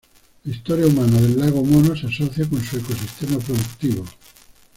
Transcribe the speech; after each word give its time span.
La 0.45 0.51
historia 0.51 0.87
humana 0.87 1.21
del 1.21 1.37
lago 1.39 1.63
Mono 1.63 1.95
se 1.95 2.07
asocia 2.07 2.49
con 2.49 2.59
su 2.63 2.75
ecosistema 2.77 3.37
productivo. 3.37 4.03